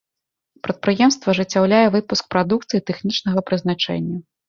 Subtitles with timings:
[0.67, 4.17] Прадпрыемства ажыццяўляе выпуск прадукцыі тэхнічнага прызначэння.